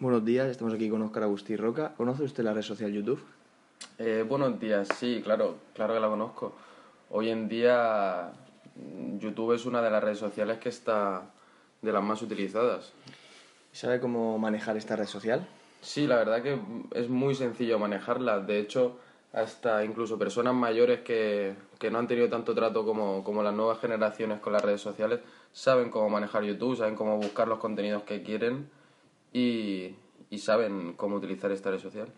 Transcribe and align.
Buenos 0.00 0.24
días, 0.24 0.48
estamos 0.48 0.72
aquí 0.72 0.88
con 0.88 1.02
Óscar 1.02 1.24
Agustí 1.24 1.56
Roca. 1.56 1.92
¿Conoce 1.94 2.22
usted 2.22 2.42
la 2.42 2.54
red 2.54 2.62
social 2.62 2.90
YouTube? 2.90 3.22
Eh, 3.98 4.24
buenos 4.26 4.58
días, 4.58 4.88
sí, 4.96 5.20
claro, 5.22 5.56
claro 5.74 5.92
que 5.92 6.00
la 6.00 6.08
conozco. 6.08 6.54
Hoy 7.10 7.28
en 7.28 7.50
día 7.50 8.32
mm, 8.76 9.18
YouTube 9.18 9.52
es 9.52 9.66
una 9.66 9.82
de 9.82 9.90
las 9.90 10.02
redes 10.02 10.16
sociales 10.16 10.56
que 10.56 10.70
está 10.70 11.30
de 11.82 11.92
las 11.92 12.02
más 12.02 12.22
utilizadas. 12.22 12.94
¿Sabe 13.72 14.00
cómo 14.00 14.38
manejar 14.38 14.78
esta 14.78 14.96
red 14.96 15.04
social? 15.04 15.46
Sí, 15.82 16.06
la 16.06 16.16
verdad 16.16 16.42
que 16.42 16.58
es 16.94 17.10
muy 17.10 17.34
sencillo 17.34 17.78
manejarla. 17.78 18.40
De 18.40 18.58
hecho, 18.58 18.96
hasta 19.34 19.84
incluso 19.84 20.18
personas 20.18 20.54
mayores 20.54 21.00
que, 21.00 21.56
que 21.78 21.90
no 21.90 21.98
han 21.98 22.08
tenido 22.08 22.30
tanto 22.30 22.54
trato 22.54 22.86
como, 22.86 23.22
como 23.22 23.42
las 23.42 23.52
nuevas 23.52 23.78
generaciones 23.80 24.40
con 24.40 24.54
las 24.54 24.62
redes 24.62 24.80
sociales 24.80 25.20
saben 25.52 25.90
cómo 25.90 26.08
manejar 26.08 26.44
YouTube, 26.44 26.78
saben 26.78 26.96
cómo 26.96 27.18
buscar 27.18 27.48
los 27.48 27.58
contenidos 27.58 28.04
que 28.04 28.22
quieren 28.22 28.79
y, 29.32 29.94
y 30.30 30.38
saben 30.38 30.94
cómo 30.94 31.16
utilizar 31.16 31.52
esta 31.52 31.70
red 31.70 31.80
social. 31.80 32.08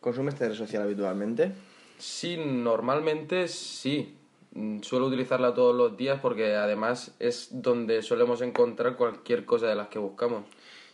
¿Consume 0.00 0.30
esta 0.30 0.46
red 0.48 0.54
social 0.54 0.82
habitualmente? 0.82 1.52
Sí, 1.98 2.36
normalmente 2.36 3.48
sí. 3.48 4.14
Mm, 4.52 4.80
Suelo 4.80 5.06
utilizarla 5.06 5.54
todos 5.54 5.74
los 5.74 5.96
días 5.96 6.20
porque 6.20 6.54
además 6.54 7.14
es 7.18 7.48
donde 7.50 8.02
solemos 8.02 8.40
encontrar 8.42 8.96
cualquier 8.96 9.44
cosa 9.44 9.66
de 9.66 9.74
las 9.74 9.88
que 9.88 9.98
buscamos. 9.98 10.44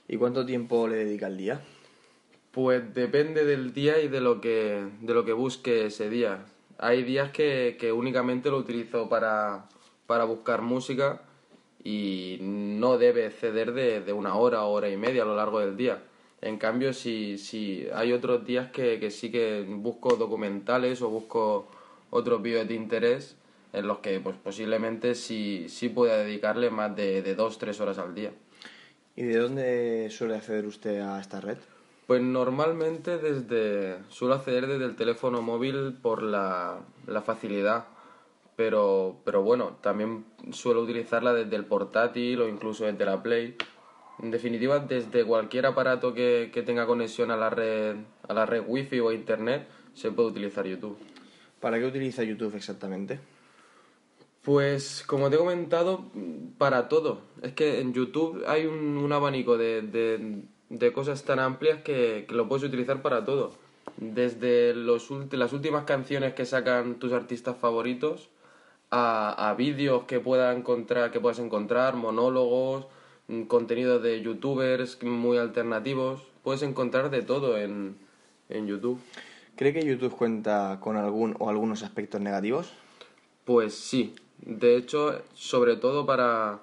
¿Y 0.09 0.16
cuánto 0.16 0.45
tiempo 0.45 0.88
le 0.88 0.96
dedica 0.96 1.27
al 1.27 1.36
día? 1.36 1.60
Pues 2.50 2.94
depende 2.94 3.44
del 3.44 3.72
día 3.72 4.00
y 4.00 4.08
de 4.08 4.20
lo 4.20 4.41
que, 4.41 4.86
de 5.00 5.14
lo 5.14 5.24
que 5.24 5.33
busque 5.33 5.86
ese 5.86 6.10
día. 6.10 6.44
Hay 6.78 7.02
días 7.02 7.30
que, 7.30 7.77
que 7.78 7.92
únicamente 7.92 8.50
lo 8.50 8.58
utilizo 8.58 9.08
para, 9.08 9.69
para 10.06 10.24
buscar 10.24 10.62
música 10.62 11.22
y 11.84 12.38
no 12.41 12.98
debe 12.98 13.27
exceder 13.27 13.72
de, 13.72 14.00
de 14.00 14.12
una 14.12 14.36
hora 14.36 14.64
o 14.64 14.72
hora 14.72 14.88
y 14.88 14.96
media 14.96 15.22
a 15.22 15.27
lo 15.27 15.36
largo 15.36 15.60
del 15.60 15.77
día. 15.77 16.02
En 16.41 16.58
cambio, 16.58 16.92
si, 16.92 17.38
si 17.38 17.86
hay 17.95 18.12
otros 18.12 18.45
días 18.45 18.70
que, 18.72 18.98
que 18.98 19.10
sí 19.10 19.30
que 19.30 19.64
busco 19.68 20.16
documentales 20.16 21.00
o 21.03 21.08
busco 21.08 21.69
otros 22.10 22.42
vídeos 22.42 22.66
de 22.66 22.75
interés 22.75 23.36
en 23.72 23.86
los 23.86 23.98
que 23.98 24.20
pues, 24.20 24.36
posiblemente 24.36 25.14
sí, 25.14 25.66
sí 25.69 25.88
pueda 25.88 26.19
dedicarle 26.19 26.70
más 26.70 26.94
de, 26.94 27.22
de 27.22 27.34
dos, 27.34 27.58
tres 27.58 27.80
horas 27.80 27.98
al 27.98 28.14
día. 28.14 28.33
¿Y 29.14 29.22
de 29.22 29.38
dónde 29.38 30.08
suele 30.10 30.36
acceder 30.36 30.66
usted 30.66 31.00
a 31.00 31.20
esta 31.20 31.41
red? 31.41 31.58
Pues 32.06 32.20
normalmente 32.20 33.19
desde 33.19 33.98
suelo 34.08 34.34
acceder 34.34 34.66
desde 34.66 34.84
el 34.84 34.97
teléfono 34.97 35.42
móvil 35.42 35.94
por 36.03 36.22
la, 36.22 36.80
la 37.06 37.22
facilidad, 37.22 37.86
pero, 38.64 39.16
pero 39.24 39.42
bueno, 39.42 39.78
también 39.80 40.24
suelo 40.52 40.82
utilizarla 40.82 41.34
desde 41.34 41.56
el 41.56 41.64
portátil 41.64 42.42
o 42.42 42.48
incluso 42.48 42.84
desde 42.84 43.04
la 43.04 43.20
Play. 43.20 43.56
En 44.22 44.30
definitiva, 44.30 44.78
desde 44.78 45.24
cualquier 45.24 45.66
aparato 45.66 46.14
que, 46.14 46.52
que 46.54 46.62
tenga 46.62 46.86
conexión 46.86 47.32
a 47.32 47.36
la 47.36 47.50
red 47.50 47.96
a 48.28 48.32
la 48.32 48.46
red 48.46 48.62
Wi-Fi 48.64 49.00
o 49.00 49.08
a 49.08 49.14
Internet 49.14 49.66
se 49.94 50.12
puede 50.12 50.28
utilizar 50.28 50.64
YouTube. 50.64 50.96
¿Para 51.58 51.80
qué 51.80 51.86
utiliza 51.86 52.22
YouTube 52.22 52.54
exactamente? 52.54 53.19
Pues 54.42 55.02
como 55.08 55.28
te 55.28 55.34
he 55.34 55.38
comentado, 55.41 56.04
para 56.56 56.88
todo. 56.88 57.22
Es 57.42 57.54
que 57.54 57.80
en 57.80 57.92
YouTube 57.92 58.44
hay 58.47 58.66
un, 58.66 58.97
un 58.97 59.12
abanico 59.12 59.58
de, 59.58 59.82
de, 59.82 60.44
de 60.69 60.92
cosas 60.92 61.24
tan 61.24 61.41
amplias 61.41 61.82
que, 61.82 62.26
que 62.28 62.34
lo 62.36 62.48
puedes 62.48 62.62
utilizar 62.62 63.02
para 63.02 63.24
todo. 63.24 63.54
Desde 63.97 64.72
los, 64.72 65.10
las 65.32 65.52
últimas 65.52 65.82
canciones 65.82 66.34
que 66.34 66.47
sacan 66.47 67.00
tus 67.00 67.12
artistas 67.12 67.56
favoritos 67.56 68.30
a, 68.92 69.48
a 69.48 69.54
vídeos 69.54 70.04
que, 70.04 70.20
pueda 70.20 70.52
encontrar, 70.52 71.10
que 71.10 71.18
puedas 71.18 71.38
encontrar, 71.38 71.96
monólogos, 71.96 72.86
mm, 73.26 73.44
contenidos 73.44 74.02
de 74.02 74.20
youtubers 74.20 75.02
muy 75.02 75.38
alternativos. 75.38 76.22
Puedes 76.44 76.62
encontrar 76.62 77.08
de 77.10 77.22
todo 77.22 77.56
en, 77.56 77.96
en 78.50 78.66
YouTube. 78.66 79.00
¿Cree 79.56 79.72
que 79.72 79.84
YouTube 79.84 80.14
cuenta 80.14 80.78
con 80.80 80.96
algún 80.96 81.34
o 81.38 81.48
algunos 81.48 81.82
aspectos 81.82 82.20
negativos? 82.20 82.72
Pues 83.46 83.74
sí. 83.74 84.14
De 84.38 84.76
hecho, 84.76 85.22
sobre 85.34 85.76
todo 85.76 86.04
para, 86.04 86.60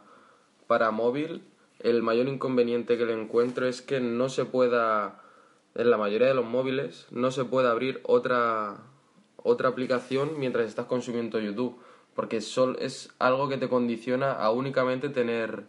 para 0.68 0.92
móvil, 0.92 1.42
el 1.80 2.04
mayor 2.04 2.28
inconveniente 2.28 2.98
que 2.98 3.06
le 3.06 3.20
encuentro 3.20 3.68
es 3.68 3.82
que 3.82 4.00
no 4.00 4.30
se 4.30 4.46
pueda, 4.46 5.24
en 5.74 5.90
la 5.90 5.98
mayoría 5.98 6.28
de 6.28 6.36
los 6.36 6.46
móviles, 6.46 7.08
no 7.10 7.32
se 7.32 7.46
puede 7.46 7.70
abrir 7.70 8.02
otra, 8.04 8.78
otra 9.38 9.70
aplicación 9.70 10.40
mientras 10.40 10.68
estás 10.68 10.86
consumiendo 10.86 11.40
YouTube. 11.40 11.80
Porque 12.16 12.42
sol, 12.42 12.78
es 12.82 13.10
algo 13.20 13.48
que 13.50 13.58
te 13.58 13.70
condiciona 13.70 14.34
a 14.34 14.52
únicamente 14.52 15.10
tener, 15.10 15.64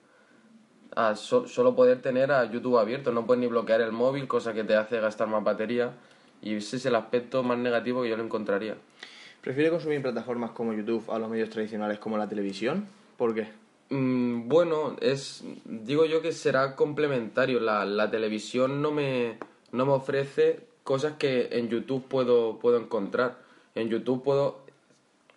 a 0.97 1.15
so- 1.15 1.47
solo 1.47 1.77
poder 1.77 2.03
tener 2.03 2.33
a 2.33 2.45
YouTube 2.51 2.79
abierto. 2.79 3.13
No 3.13 3.27
puedes 3.27 3.41
ni 3.41 3.47
bloquear 3.47 3.81
el 3.81 3.93
móvil, 3.93 4.27
cosa 4.27 4.53
que 4.53 4.65
te 4.65 4.75
hace 4.77 5.01
gastar 5.01 5.29
más 5.29 5.45
batería. 5.45 5.93
Y 6.43 6.55
ese 6.57 6.77
es 6.77 6.87
el 6.87 6.95
aspecto 6.95 7.43
más 7.43 7.59
negativo 7.59 8.03
que 8.03 8.09
yo 8.09 8.17
le 8.17 8.25
encontraría. 8.25 8.77
¿Prefiere 9.43 9.71
consumir 9.71 10.03
plataformas 10.03 10.51
como 10.51 10.73
YouTube 10.73 11.11
a 11.11 11.19
los 11.19 11.31
medios 11.31 11.51
tradicionales 11.51 11.99
como 11.99 12.19
la 12.19 12.29
televisión? 12.29 12.87
¿Por 13.17 13.35
qué? 13.35 13.49
Mm, 13.91 14.49
bueno, 14.49 14.97
es 15.01 15.45
digo 15.65 16.05
yo 16.05 16.23
que 16.23 16.33
será 16.33 16.77
complementario. 16.77 17.61
La, 17.61 17.85
la 17.85 18.11
televisión 18.11 18.83
no 18.83 18.91
me, 18.91 19.39
no 19.73 19.87
me 19.87 19.93
ofrece 19.93 20.61
cosas 20.85 21.15
que 21.19 21.49
en 21.53 21.69
YouTube 21.69 22.05
puedo, 22.07 22.59
puedo 22.59 22.79
encontrar. 22.79 23.39
En 23.75 23.89
YouTube 23.89 24.23
puedo, 24.23 24.61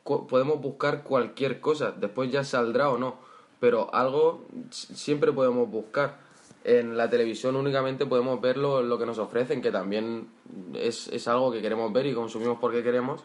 podemos 0.03 0.62
buscar 0.62 1.03
cualquier 1.03 1.59
cosa, 1.59 1.91
después 1.91 2.31
ya 2.31 2.44
saldrá 2.44 2.90
o 2.90 2.97
no, 2.97 3.16
pero 3.59 3.94
algo 3.94 4.46
siempre 4.69 5.31
podemos 5.31 5.69
buscar. 5.69 6.22
En 6.66 6.96
la 6.97 7.09
televisión 7.09 7.56
únicamente 7.58 8.06
podemos 8.06 8.40
ver 8.40 8.58
lo, 8.58 8.81
lo 8.81 8.97
que 8.97 9.06
nos 9.06 9.18
ofrecen, 9.19 9.62
que 9.62 9.72
también 9.72 10.28
es, 10.74 11.08
es 11.09 11.28
algo 11.28 11.52
que 11.52 11.62
queremos 11.62 11.92
ver 11.92 12.06
y 12.06 12.13
consumimos 12.13 12.58
porque 12.59 12.84
queremos, 12.84 13.22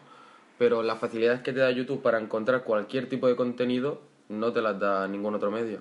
pero 0.57 0.83
las 0.83 0.99
facilidades 0.99 1.41
que 1.41 1.53
te 1.53 1.59
da 1.59 1.71
YouTube 1.71 2.01
para 2.01 2.19
encontrar 2.19 2.63
cualquier 2.63 3.07
tipo 3.07 3.27
de 3.27 3.37
contenido 3.37 4.01
no 4.27 4.51
te 4.51 4.61
las 4.61 4.77
da 4.77 5.07
ningún 5.07 5.35
otro 5.35 5.51
medio. 5.51 5.79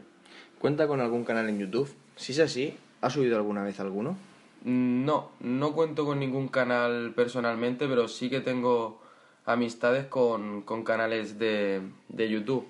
¿Cuenta 0.60 0.86
con 0.86 1.00
algún 1.00 1.24
canal 1.24 1.48
en 1.48 1.58
YouTube? 1.58 1.92
Si 2.16 2.32
es 2.32 2.38
así, 2.40 2.76
¿ha 3.00 3.10
subido 3.10 3.36
alguna 3.36 3.62
vez 3.64 3.80
alguno? 3.80 4.16
Mm, 4.64 5.04
No, 5.04 5.30
no 5.40 5.72
cuento 5.72 6.04
con 6.04 6.18
ningún 6.20 6.48
canal 6.48 7.12
personalmente, 7.14 7.86
pero 7.88 8.08
sí 8.08 8.30
que 8.30 8.40
tengo 8.40 9.00
amistades 9.48 10.06
con, 10.06 10.62
con 10.62 10.84
canales 10.84 11.38
de, 11.38 11.82
de 12.08 12.28
YouTube. 12.28 12.66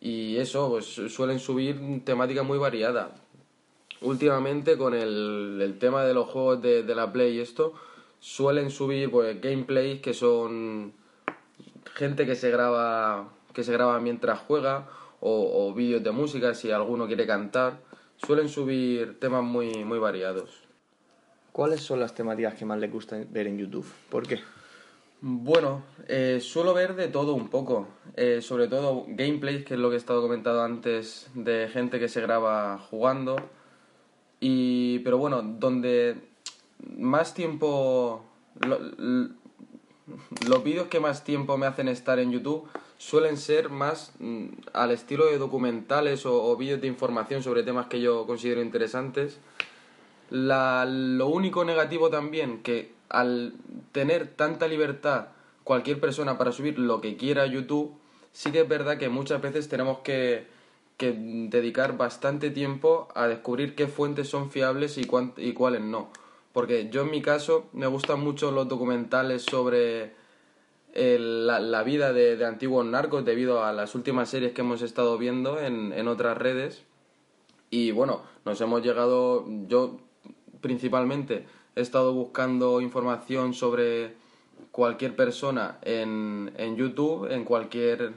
Y 0.00 0.36
eso, 0.36 0.68
pues 0.68 0.86
suelen 0.86 1.38
subir 1.38 2.04
temática 2.04 2.42
muy 2.42 2.58
variada. 2.58 3.14
Últimamente 4.00 4.78
con 4.78 4.94
el, 4.94 5.58
el 5.60 5.78
tema 5.78 6.04
de 6.04 6.14
los 6.14 6.28
juegos 6.28 6.62
de, 6.62 6.82
de 6.82 6.94
la 6.94 7.12
Play 7.12 7.36
y 7.36 7.40
esto, 7.40 7.74
suelen 8.20 8.70
subir 8.70 9.10
pues 9.10 9.40
gameplays 9.40 10.00
que 10.00 10.14
son 10.14 10.92
gente 11.94 12.26
que 12.26 12.36
se 12.36 12.50
graba 12.50 13.28
que 13.52 13.64
se 13.64 13.72
graba 13.72 13.98
mientras 14.00 14.38
juega 14.40 14.88
o, 15.20 15.66
o 15.68 15.74
vídeos 15.74 16.02
de 16.02 16.12
música 16.12 16.54
si 16.54 16.70
alguno 16.70 17.06
quiere 17.06 17.26
cantar 17.26 17.80
suelen 18.16 18.48
subir 18.48 19.18
temas 19.18 19.42
muy 19.42 19.84
muy 19.84 19.98
variados 19.98 20.70
¿Cuáles 21.52 21.80
son 21.80 21.98
las 21.98 22.14
temáticas 22.14 22.54
que 22.54 22.64
más 22.64 22.78
le 22.78 22.88
gusta 22.88 23.18
ver 23.28 23.48
en 23.48 23.58
YouTube? 23.58 23.86
¿Por 24.08 24.26
qué? 24.26 24.38
Bueno 25.20 25.82
eh, 26.08 26.38
suelo 26.40 26.74
ver 26.74 26.94
de 26.94 27.08
todo 27.08 27.34
un 27.34 27.48
poco 27.48 27.88
eh, 28.16 28.40
sobre 28.42 28.68
todo 28.68 29.04
gameplays 29.08 29.64
que 29.64 29.74
es 29.74 29.80
lo 29.80 29.90
que 29.90 29.96
he 29.96 29.98
estado 29.98 30.22
comentando 30.22 30.62
antes 30.62 31.28
de 31.34 31.68
gente 31.68 31.98
que 31.98 32.08
se 32.08 32.20
graba 32.20 32.78
jugando 32.78 33.36
y 34.40 35.00
pero 35.00 35.18
bueno 35.18 35.42
donde 35.42 36.16
más 36.96 37.34
tiempo 37.34 38.24
los 40.46 40.64
vídeos 40.64 40.88
que 40.88 41.00
más 41.00 41.24
tiempo 41.24 41.56
me 41.56 41.66
hacen 41.66 41.88
estar 41.88 42.18
en 42.18 42.32
YouTube 42.32 42.68
suelen 43.00 43.36
ser 43.38 43.70
más 43.70 44.12
mm, 44.18 44.46
al 44.72 44.90
estilo 44.90 45.26
de 45.26 45.38
documentales 45.38 46.26
o, 46.26 46.54
vídeos 46.56 46.80
de 46.80 46.86
información 46.86 47.42
sobre 47.42 47.62
temas 47.62 47.86
que 47.86 48.00
yo 48.00 48.26
considero 48.26 48.60
interesantes. 48.60 49.38
Lo 50.30 51.26
único 51.26 51.64
negativo 51.64 52.10
también 52.10 52.62
que 52.62 52.92
al 53.10 53.52
tener 53.92 54.28
tanta 54.28 54.66
libertad 54.68 55.26
cualquier 55.64 56.00
persona 56.00 56.38
para 56.38 56.52
subir 56.52 56.78
lo 56.78 57.00
que 57.00 57.16
quiera 57.16 57.42
a 57.42 57.46
YouTube, 57.46 57.92
sí 58.32 58.50
que 58.50 58.60
es 58.62 58.68
verdad 58.68 58.98
que 58.98 59.08
muchas 59.08 59.42
veces 59.42 59.68
tenemos 59.68 59.98
que, 59.98 60.46
que 60.96 61.12
dedicar 61.12 61.96
bastante 61.96 62.50
tiempo 62.50 63.08
a 63.14 63.26
descubrir 63.26 63.74
qué 63.74 63.86
fuentes 63.86 64.28
son 64.28 64.50
fiables 64.50 64.96
y, 64.98 65.04
cuán- 65.04 65.34
y 65.36 65.52
cuáles 65.52 65.82
no. 65.82 66.08
Porque 66.52 66.88
yo 66.90 67.02
en 67.02 67.10
mi 67.10 67.22
caso 67.22 67.68
me 67.72 67.86
gustan 67.86 68.20
mucho 68.20 68.50
los 68.50 68.66
documentales 68.68 69.42
sobre 69.42 70.12
el- 70.94 71.46
la, 71.46 71.60
la 71.60 71.82
vida 71.84 72.12
de, 72.12 72.36
de 72.36 72.44
antiguos 72.44 72.84
narcos 72.84 73.24
debido 73.24 73.64
a 73.64 73.72
las 73.72 73.94
últimas 73.94 74.28
series 74.28 74.52
que 74.52 74.62
hemos 74.62 74.82
estado 74.82 75.16
viendo 75.18 75.60
en, 75.60 75.92
en 75.92 76.08
otras 76.08 76.36
redes. 76.36 76.82
Y 77.70 77.92
bueno, 77.92 78.22
nos 78.44 78.60
hemos 78.60 78.82
llegado, 78.82 79.44
yo 79.68 79.98
principalmente 80.60 81.46
he 81.80 81.82
estado 81.82 82.12
buscando 82.12 82.80
información 82.80 83.54
sobre 83.54 84.14
cualquier 84.70 85.16
persona 85.16 85.78
en, 85.82 86.52
en 86.56 86.76
YouTube, 86.76 87.30
en 87.30 87.44
cualquier, 87.44 88.12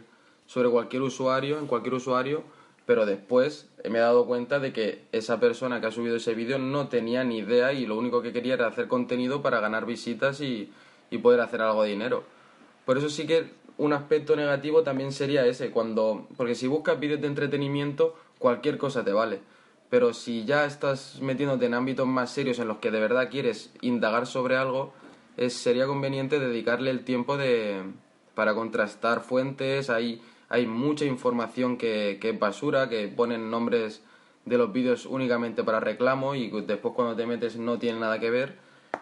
sobre 0.46 0.70
cualquier 0.70 1.02
usuario, 1.02 1.58
en 1.60 1.68
cualquier 1.68 1.96
usuario, 1.96 2.44
pero 2.86 3.06
después 3.06 3.70
me 3.90 3.98
he 3.98 4.02
dado 4.02 4.26
cuenta 4.26 4.60
de 4.60 4.74
que 4.74 5.06
esa 5.12 5.40
persona 5.40 5.80
que 5.80 5.88
ha 5.88 5.92
subido 5.92 6.18
ese 6.18 6.36
vídeo 6.36 6.60
no 6.60 6.90
tenía 6.90 7.24
ni 7.24 7.40
idea 7.40 7.74
y 7.74 7.86
lo 7.86 7.98
único 7.98 8.22
que 8.22 8.34
quería 8.34 8.56
era 8.56 8.68
hacer 8.68 8.88
contenido 8.88 9.42
para 9.42 9.60
ganar 9.60 9.86
visitas 9.86 10.42
y, 10.42 10.72
y 11.10 11.18
poder 11.20 11.40
hacer 11.42 11.62
algo 11.62 11.84
de 11.84 11.90
dinero. 11.90 12.24
Por 12.86 12.98
eso 12.98 13.10
sí 13.10 13.26
que 13.26 13.52
un 13.78 13.94
aspecto 13.94 14.36
negativo 14.36 14.84
también 14.84 15.12
sería 15.12 15.46
ese, 15.46 15.72
cuando 15.72 16.28
porque 16.38 16.56
si 16.56 16.68
buscas 16.68 17.00
vídeos 17.00 17.22
de 17.22 17.28
entretenimiento, 17.28 18.16
cualquier 18.38 18.78
cosa 18.78 19.04
te 19.04 19.14
vale. 19.14 19.40
Pero 19.94 20.12
si 20.16 20.44
ya 20.44 20.66
estás 20.66 21.22
metiéndote 21.22 21.68
en 21.68 21.76
ámbitos 21.76 22.08
más 22.08 22.32
serios 22.32 22.58
en 22.58 22.68
los 22.68 22.80
que 22.80 22.90
de 22.90 23.00
verdad 23.00 23.30
quieres 23.30 23.72
indagar 23.82 24.26
sobre 24.26 24.56
algo, 24.56 24.92
es, 25.38 25.54
sería 25.54 25.86
conveniente 25.86 26.40
dedicarle 26.40 26.90
el 26.90 27.04
tiempo 27.04 27.38
de, 27.38 27.84
para 28.34 28.56
contrastar 28.56 29.22
fuentes, 29.22 29.92
hay 29.92 30.20
hay 30.50 30.66
mucha 30.66 31.06
información 31.06 31.78
que, 31.78 32.18
que 32.20 32.32
es 32.32 32.40
basura, 32.40 32.90
que 32.90 33.08
ponen 33.08 33.52
nombres 33.52 34.02
de 34.46 34.58
los 34.58 34.74
vídeos 34.74 35.06
únicamente 35.06 35.64
para 35.64 35.80
reclamo 35.80 36.34
y 36.34 36.50
después 36.62 36.96
cuando 36.96 37.16
te 37.16 37.28
metes 37.28 37.58
no 37.58 37.78
tiene 37.78 38.00
nada 38.00 38.20
que 38.20 38.32
ver. 38.32 38.56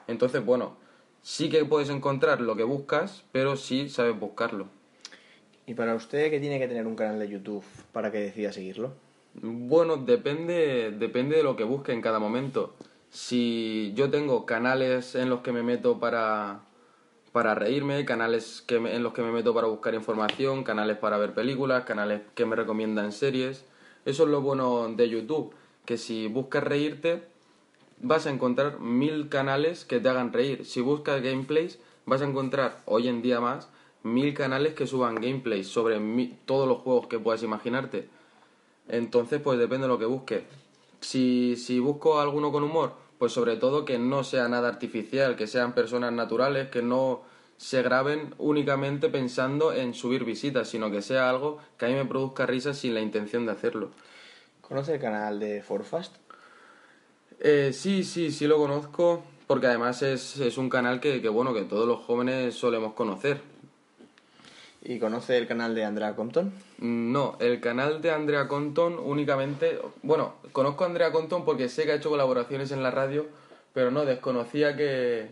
Entonces, 0.08 0.44
bueno, 0.44 0.76
sí 1.22 1.50
que 1.50 1.64
puedes 1.64 1.90
encontrar 1.90 2.42
lo 2.42 2.58
que 2.58 2.64
buscas, 2.64 3.24
pero 3.32 3.56
sí 3.56 3.88
sabes 3.88 4.20
buscarlo. 4.20 4.68
¿Y 5.66 5.74
para 5.74 5.96
usted 5.96 6.30
qué 6.30 6.42
tiene 6.42 6.60
que 6.60 6.68
tener 6.68 6.86
un 6.86 6.98
canal 6.98 7.18
de 7.18 7.30
YouTube 7.30 7.64
para 7.94 8.12
que 8.12 8.18
decida 8.18 8.52
seguirlo? 8.52 8.92
Bueno, 9.34 9.98
depende, 9.98 10.92
depende 10.92 11.38
de 11.38 11.44
lo 11.44 11.56
que 11.56 11.64
busque 11.64 11.94
en 11.94 12.02
cada 12.02 12.20
momento. 12.20 12.76
Si 13.10 13.94
yo 13.96 14.10
tengo 14.10 14.46
canales 14.46 15.16
en 15.16 15.30
los 15.30 15.42
que 15.42 15.52
me 15.52 15.64
meto 15.64 16.00
para, 16.00 16.62
para 17.32 17.56
reírme, 17.56 18.04
canales 18.06 18.62
que 18.66 18.76
en 18.76 19.04
los 19.04 19.14
que 19.14 19.22
me 19.22 19.32
meto 19.32 19.54
para 19.54 19.68
buscar 19.68 19.94
información, 19.94 20.64
canales 20.64 20.98
para 20.98 21.18
ver 21.18 21.34
películas, 21.34 21.86
canales 21.86 22.22
que 22.36 22.46
me 22.46 22.56
recomiendan 22.56 23.12
series. 23.12 23.66
Eso 24.06 24.24
es 24.24 24.30
lo 24.30 24.42
bueno 24.42 24.90
de 24.90 25.10
YouTube, 25.10 25.54
que 25.86 25.98
si 25.98 26.28
buscas 26.28 26.64
reírte, 26.64 27.24
vas 28.00 28.26
a 28.28 28.32
encontrar 28.32 28.80
mil 28.80 29.30
canales 29.30 29.86
que 29.86 30.00
te 30.00 30.10
hagan 30.10 30.34
reír. 30.34 30.66
Si 30.66 30.82
buscas 30.82 31.22
gameplays, 31.22 31.80
vas 32.06 32.22
a 32.22 32.26
encontrar 32.26 32.82
hoy 32.86 33.08
en 33.08 33.22
día 33.22 33.40
más 33.40 33.70
mil 34.04 34.34
canales 34.34 34.74
que 34.74 34.88
suban 34.88 35.16
gameplays 35.16 35.68
sobre 35.68 36.00
todos 36.46 36.68
los 36.68 36.80
juegos 36.80 37.08
que 37.08 37.20
puedas 37.20 37.44
imaginarte. 37.44 38.10
Entonces, 38.88 39.42
pues 39.42 39.60
depende 39.60 39.84
de 39.84 39.94
lo 39.94 40.00
que 40.00 40.06
busques. 40.06 40.44
Si, 41.00 41.56
si 41.58 41.80
busco 41.80 42.20
alguno 42.20 42.52
con 42.52 42.64
humor, 42.64 42.94
pues 43.18 43.32
sobre 43.34 43.58
todo 43.58 43.86
que 43.86 44.00
no 44.00 44.24
sea 44.24 44.48
nada 44.48 44.68
artificial, 44.68 45.36
que 45.36 45.48
sean 45.48 45.74
personas 45.74 46.12
naturales, 46.12 46.70
que 46.70 46.82
no 46.82 47.22
se 47.58 47.84
graben 47.84 48.34
únicamente 48.40 49.10
pensando 49.10 49.72
en 49.72 49.94
subir 49.94 50.26
visitas, 50.26 50.68
sino 50.68 50.90
que 50.90 51.04
sea 51.04 51.30
algo 51.30 51.60
que 51.78 51.86
a 51.86 51.90
mí 51.90 51.94
me 51.94 52.06
produzca 52.06 52.48
risa 52.48 52.74
sin 52.74 52.96
la 52.96 53.02
intención 53.02 53.46
de 53.46 53.52
hacerlo. 53.52 53.92
¿Conoce 54.62 54.96
el 54.96 55.00
canal 55.00 55.40
de 55.40 55.62
Forfast? 55.62 56.16
Eh, 57.40 57.72
sí, 57.74 58.04
sí, 58.04 58.32
sí 58.32 58.48
lo 58.48 58.58
conozco, 58.58 59.24
porque 59.46 59.68
además 59.68 60.02
es, 60.02 60.40
es 60.40 60.58
un 60.58 60.70
canal 60.70 61.00
que, 61.00 61.22
que, 61.22 61.30
bueno, 61.30 61.54
que 61.54 61.64
todos 61.64 61.88
los 61.88 62.00
jóvenes 62.00 62.56
solemos 62.56 62.94
conocer. 62.94 63.42
¿Y 64.84 64.98
conoce 64.98 65.38
el 65.38 65.48
canal 65.48 65.76
de 65.76 65.86
Andrea 65.86 66.16
Compton? 66.16 66.52
No, 66.80 67.38
el 67.40 67.60
canal 67.60 68.02
de 68.02 68.12
Andrea 68.12 68.48
Compton 68.48 68.98
únicamente... 68.98 69.80
Bueno, 70.02 70.34
conozco 70.52 70.84
a 70.84 70.88
Andrea 70.88 71.12
Compton 71.12 71.46
porque 71.46 71.70
sé 71.70 71.86
que 71.86 71.92
ha 71.92 71.96
hecho 71.96 72.10
colaboraciones 72.10 72.72
en 72.72 72.82
la 72.82 72.90
radio, 72.90 73.28
pero 73.74 73.92
no, 73.92 74.06
desconocía 74.06 74.76
que, 74.76 75.30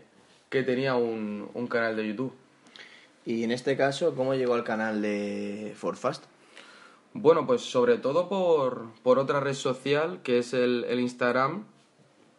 que 0.50 0.62
tenía 0.62 0.94
un, 0.94 1.48
un 1.52 1.66
canal 1.66 1.96
de 1.96 2.06
YouTube. 2.06 2.32
¿Y 3.26 3.42
en 3.42 3.50
este 3.50 3.76
caso, 3.76 4.14
cómo 4.14 4.34
llegó 4.34 4.54
al 4.54 4.62
canal 4.62 5.02
de 5.02 5.74
Forfast? 5.76 6.24
Bueno, 7.12 7.44
pues 7.44 7.62
sobre 7.62 7.98
todo 7.98 8.28
por, 8.28 8.86
por 9.02 9.18
otra 9.18 9.40
red 9.40 9.54
social 9.54 10.20
que 10.22 10.38
es 10.38 10.54
el, 10.54 10.84
el 10.88 11.00
Instagram. 11.00 11.64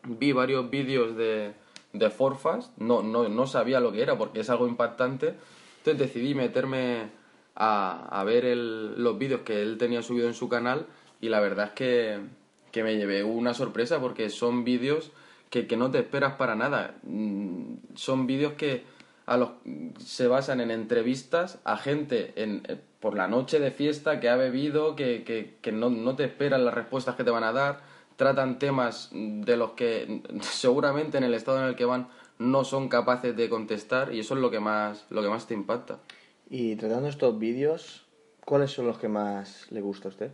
Vi 0.03 0.31
varios 0.31 0.69
vídeos 0.69 1.17
de, 1.17 1.51
de 1.91 2.09
Forfast, 2.09 2.75
no, 2.77 3.03
no, 3.03 3.27
no 3.27 3.47
sabía 3.47 3.81
lo 3.81 3.91
que 3.91 4.01
era 4.01 4.17
porque 4.17 4.39
es 4.39 4.49
algo 4.49 4.65
impactante 4.65 5.35
entonces 5.81 6.13
decidí 6.13 6.35
meterme 6.35 7.09
a, 7.55 8.07
a 8.19 8.23
ver 8.23 8.45
el, 8.45 9.01
los 9.01 9.17
vídeos 9.17 9.41
que 9.41 9.63
él 9.63 9.77
tenía 9.79 10.03
subido 10.03 10.27
en 10.27 10.35
su 10.35 10.47
canal 10.47 10.85
y 11.21 11.29
la 11.29 11.39
verdad 11.39 11.67
es 11.67 11.71
que, 11.71 12.19
que 12.71 12.83
me 12.83 12.97
llevé 12.97 13.23
una 13.23 13.55
sorpresa 13.55 13.99
porque 13.99 14.29
son 14.29 14.63
vídeos 14.63 15.11
que, 15.49 15.65
que, 15.65 15.77
no 15.77 15.89
te 15.89 15.99
esperas 15.99 16.33
para 16.35 16.55
nada. 16.55 16.95
Mm, 17.03 17.75
son 17.95 18.27
vídeos 18.27 18.53
que 18.53 18.83
a 19.25 19.37
los, 19.37 19.49
se 19.97 20.27
basan 20.27 20.61
en 20.61 20.69
entrevistas 20.71 21.59
a 21.63 21.77
gente 21.77 22.33
en, 22.35 22.63
eh, 22.67 22.77
por 22.99 23.15
la 23.17 23.27
noche 23.27 23.59
de 23.59 23.71
fiesta 23.71 24.19
que 24.19 24.29
ha 24.29 24.35
bebido, 24.35 24.95
que, 24.95 25.23
que, 25.23 25.57
que 25.61 25.71
no, 25.71 25.89
no 25.89 26.15
te 26.15 26.25
esperan 26.25 26.63
las 26.63 26.75
respuestas 26.75 27.15
que 27.15 27.23
te 27.23 27.31
van 27.31 27.43
a 27.43 27.51
dar, 27.51 27.81
tratan 28.17 28.59
temas 28.59 29.09
de 29.11 29.57
los 29.57 29.71
que 29.71 30.21
seguramente 30.41 31.17
en 31.17 31.23
el 31.23 31.33
estado 31.33 31.59
en 31.59 31.69
el 31.69 31.75
que 31.75 31.85
van 31.85 32.07
no 32.41 32.63
son 32.63 32.89
capaces 32.89 33.35
de 33.35 33.49
contestar 33.49 34.13
y 34.13 34.19
eso 34.19 34.33
es 34.33 34.41
lo 34.41 34.49
que 34.49 34.59
más, 34.59 35.05
lo 35.11 35.21
que 35.21 35.29
más 35.29 35.45
te 35.45 35.53
impacta. 35.53 35.99
Y 36.49 36.75
tratando 36.75 37.07
estos 37.07 37.37
vídeos, 37.37 38.03
¿cuáles 38.43 38.71
son 38.71 38.87
los 38.87 38.97
que 38.97 39.07
más 39.07 39.71
le 39.71 39.81
gusta 39.81 40.07
a 40.07 40.11
usted? 40.11 40.31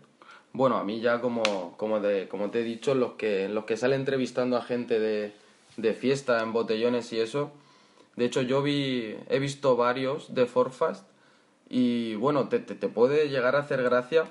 Bueno, 0.53 0.77
a 0.77 0.85
mí 0.85 1.01
ya 1.01 1.19
como, 1.19 1.75
como, 1.75 1.99
de, 1.99 2.29
como 2.29 2.49
te 2.49 2.61
he 2.61 2.63
dicho, 2.63 2.95
los 2.95 3.13
que, 3.13 3.49
los 3.49 3.65
que 3.65 3.75
sale 3.75 3.95
entrevistando 3.95 4.55
a 4.55 4.61
gente 4.61 4.99
de, 4.99 5.33
de 5.75 5.93
fiesta, 5.93 6.41
en 6.41 6.53
botellones 6.53 7.11
y 7.11 7.19
eso. 7.19 7.51
De 8.15 8.23
hecho, 8.23 8.41
yo 8.41 8.63
vi, 8.63 9.17
he 9.29 9.39
visto 9.39 9.75
varios 9.75 10.33
de 10.33 10.45
Forfast 10.45 11.05
y 11.69 12.15
bueno, 12.15 12.47
te, 12.47 12.59
te, 12.59 12.73
te 12.73 12.87
puede 12.87 13.27
llegar 13.27 13.57
a 13.57 13.59
hacer 13.59 13.83
gracia 13.83 14.25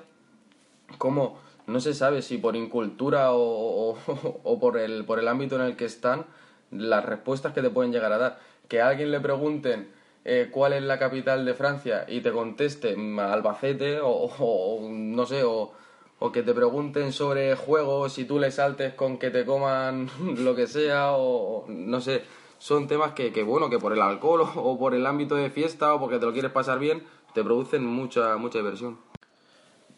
como 0.97 1.37
no 1.67 1.79
se 1.79 1.93
sabe 1.93 2.23
si 2.23 2.37
por 2.39 2.55
incultura 2.55 3.33
o, 3.33 3.91
o, 3.91 3.97
o 4.43 4.59
por, 4.59 4.77
el, 4.77 5.05
por 5.05 5.19
el 5.19 5.27
ámbito 5.27 5.55
en 5.55 5.61
el 5.61 5.75
que 5.75 5.85
están, 5.85 6.25
las 6.71 7.05
respuestas 7.05 7.53
que 7.53 7.61
te 7.61 7.69
pueden 7.69 7.91
llegar 7.91 8.11
a 8.11 8.17
dar. 8.17 8.39
Que 8.67 8.81
a 8.81 8.89
alguien 8.89 9.11
le 9.11 9.19
pregunten 9.19 9.89
eh, 10.25 10.49
cuál 10.51 10.73
es 10.73 10.83
la 10.83 10.99
capital 10.99 11.45
de 11.45 11.53
Francia 11.53 12.05
y 12.07 12.21
te 12.21 12.31
conteste 12.31 12.95
Albacete 13.17 13.99
o, 14.01 14.09
o 14.09 14.89
no 14.89 15.25
sé, 15.25 15.43
o, 15.43 15.71
o, 16.19 16.31
que 16.31 16.43
te 16.43 16.53
pregunten 16.53 17.13
sobre 17.13 17.55
juegos 17.55 18.17
y 18.17 18.25
tú 18.25 18.37
le 18.37 18.51
saltes 18.51 18.93
con 18.93 19.17
que 19.17 19.29
te 19.29 19.45
coman 19.45 20.09
lo 20.43 20.55
que 20.55 20.67
sea 20.67 21.13
o 21.13 21.65
no 21.69 22.01
sé. 22.01 22.23
Son 22.59 22.87
temas 22.87 23.13
que, 23.13 23.31
que 23.31 23.43
bueno, 23.43 23.69
que 23.69 23.79
por 23.79 23.93
el 23.93 24.01
alcohol 24.01 24.41
o 24.55 24.77
por 24.77 24.93
el 24.93 25.05
ámbito 25.05 25.35
de 25.35 25.49
fiesta 25.49 25.93
o 25.93 25.99
porque 25.99 26.19
te 26.19 26.25
lo 26.25 26.33
quieres 26.33 26.51
pasar 26.51 26.79
bien, 26.79 27.03
te 27.33 27.43
producen 27.43 27.85
mucha, 27.85 28.35
mucha 28.37 28.57
diversión. 28.57 28.97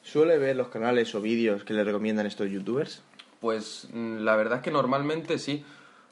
¿Suele 0.04 0.38
ver 0.38 0.56
los 0.56 0.69
canales 0.69 1.13
o 1.16 1.21
vídeos 1.21 1.63
que 1.63 1.74
le 1.74 1.83
recomiendan 1.83 2.25
estos 2.25 2.50
youtubers? 2.50 3.01
Pues 3.39 3.88
mm, 3.94 4.18
la 4.19 4.36
verdad 4.36 4.57
es 4.57 4.63
que 4.63 4.71
normalmente 4.71 5.39
sí. 5.39 5.63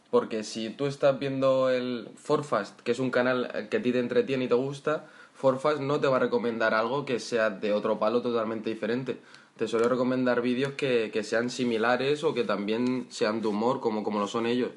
Porque 0.09 0.43
si 0.43 0.69
tú 0.69 0.85
estás 0.85 1.19
viendo 1.19 1.69
el 1.69 2.09
Forfast, 2.15 2.79
que 2.81 2.91
es 2.91 2.99
un 2.99 3.11
canal 3.11 3.67
que 3.69 3.77
a 3.77 3.81
ti 3.81 3.91
te 3.91 3.99
entretiene 3.99 4.45
y 4.45 4.47
te 4.47 4.53
gusta, 4.53 5.05
Forfast 5.33 5.81
no 5.81 5.99
te 5.99 6.07
va 6.07 6.15
a 6.17 6.19
recomendar 6.19 6.73
algo 6.73 7.05
que 7.05 7.19
sea 7.19 7.49
de 7.49 7.73
otro 7.73 7.99
palo 7.99 8.21
totalmente 8.21 8.69
diferente. 8.69 9.19
Te 9.57 9.67
suele 9.67 9.87
recomendar 9.87 10.41
vídeos 10.41 10.73
que, 10.73 11.11
que 11.11 11.23
sean 11.23 11.49
similares 11.49 12.23
o 12.23 12.33
que 12.33 12.43
también 12.43 13.07
sean 13.09 13.41
de 13.41 13.47
humor, 13.47 13.79
como, 13.81 14.03
como 14.03 14.19
lo 14.19 14.27
son 14.27 14.45
ellos. 14.45 14.71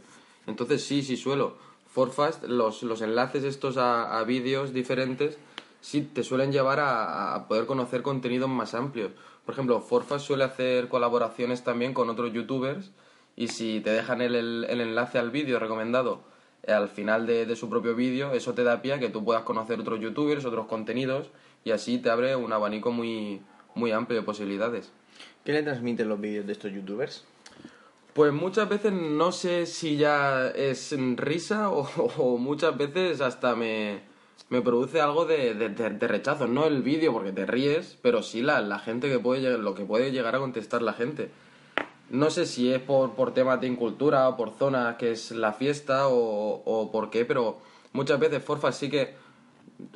Entonces 0.47 0.85
sí, 0.85 1.03
sí 1.03 1.17
suelo. 1.17 1.57
Forfast, 1.87 2.45
los, 2.45 2.83
los 2.83 3.01
enlaces 3.03 3.45
estos 3.45 3.77
a, 3.77 4.23
vídeos 4.25 4.73
diferentes, 4.73 5.39
sí 5.81 6.03
te 6.03 6.25
suelen 6.25 6.53
llevar 6.53 6.81
a, 6.81 7.35
a 7.35 7.49
poder 7.49 7.67
conocer 7.67 8.03
contenidos 8.03 8.49
más 8.49 8.75
amplios. 8.75 9.13
Por 9.45 9.55
ejemplo, 9.55 9.81
Forfast 9.81 10.27
suele 10.27 10.45
hacer 10.45 10.89
colaboraciones 10.89 11.65
también 11.65 11.95
con 11.95 12.11
otros 12.11 12.33
youtubers 12.33 12.91
y 13.41 13.49
si 13.49 13.81
te 13.81 13.89
dejan 13.89 14.21
el, 14.21 14.35
el, 14.35 14.67
el 14.69 14.83
enlace 14.83 15.19
al 15.19 15.31
vídeo 15.31 15.59
recomendado 15.59 16.21
eh, 16.63 16.73
al 16.73 16.91
final 16.91 17.27
de, 17.27 17.47
de 17.47 17.57
su 17.57 17.71
propio 17.71 17.95
vídeo, 17.95 18.35
eso 18.35 18.53
te 18.53 18.65
da 18.65 18.83
pie 18.83 18.93
a 18.93 18.99
que 18.99 19.09
tú 19.09 19.25
puedas 19.25 19.45
conocer 19.45 19.81
otros 19.81 19.99
youtubers, 19.99 20.45
otros 20.45 20.67
contenidos 20.67 21.31
y 21.65 21.71
así 21.71 21.97
te 21.97 22.11
abre 22.11 22.37
un 22.37 22.53
abanico 22.53 22.93
muy, 22.93 23.41
muy 23.75 23.93
amplio 23.93 24.21
de 24.21 24.27
posibilidades. 24.27 24.93
¿Qué 25.43 25.53
le 25.53 25.63
transmiten 25.63 26.11
los 26.11 26.21
vídeos 26.21 26.47
de 26.47 26.53
estos 26.53 26.71
youtubers? 26.71 27.25
Pues 28.13 28.31
muchas 28.31 28.69
veces 28.69 28.93
no 28.93 29.33
sé 29.33 29.65
si 29.65 29.97
ya 29.97 30.49
es 30.49 30.95
risa 31.17 31.71
o, 31.71 31.89
o 32.19 32.37
muchas 32.37 32.77
veces 32.77 33.23
hasta 33.23 33.57
me, 33.57 34.03
me 34.51 34.61
produce 34.61 35.01
algo 35.01 35.25
de, 35.25 35.55
de, 35.55 35.71
de 35.71 36.09
rechazo. 36.09 36.47
No 36.47 36.67
el 36.67 36.83
vídeo 36.83 37.15
porque 37.15 37.33
te 37.33 37.47
ríes, 37.47 37.97
pero 38.03 38.23
sí 38.23 38.43
la, 38.43 38.61
la 38.61 38.81
gente 38.81 39.09
que 39.09 39.19
puede, 39.19 39.57
lo 39.57 39.75
que 39.75 39.87
puede 39.87 40.13
llegar 40.13 40.37
a 40.37 40.41
contestar 40.41 40.83
la 40.83 40.93
gente. 40.93 41.31
No 42.11 42.31
sé 42.31 42.45
si 42.47 42.73
es 42.73 42.81
por, 42.81 43.13
por 43.13 43.33
temas 43.33 43.61
de 43.61 43.69
incultura 43.69 44.29
o 44.29 44.37
por 44.37 44.51
zonas 44.51 44.97
que 44.97 45.13
es 45.13 45.31
la 45.31 45.53
fiesta 45.53 46.09
o, 46.09 46.63
o 46.65 46.91
por 46.91 47.09
qué, 47.11 47.25
pero 47.25 47.59
muchas 47.93 48.19
veces 48.19 48.43
Forfa 48.43 48.73
sí 48.73 48.91
que, 48.91 49.15